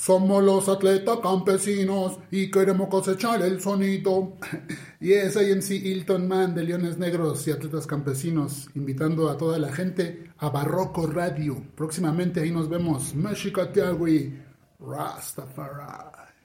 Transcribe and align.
Somos 0.00 0.44
los 0.44 0.68
atletas 0.68 1.18
campesinos 1.20 2.20
y 2.30 2.52
queremos 2.52 2.88
cosechar 2.88 3.42
el 3.42 3.60
sonido. 3.60 4.36
y 5.00 5.12
es 5.12 5.34
IMC 5.34 5.72
Hilton 5.72 6.28
Man 6.28 6.54
de 6.54 6.62
Leones 6.62 6.98
Negros 6.98 7.48
y 7.48 7.50
Atletas 7.50 7.84
Campesinos, 7.84 8.68
invitando 8.76 9.28
a 9.28 9.36
toda 9.36 9.58
la 9.58 9.72
gente 9.72 10.30
a 10.38 10.50
Barroco 10.50 11.08
Radio. 11.08 11.60
Próximamente 11.74 12.38
ahí 12.38 12.52
nos 12.52 12.68
vemos. 12.68 13.12
Mexicatiagui, 13.12 14.38
Rastafari. 14.78 16.37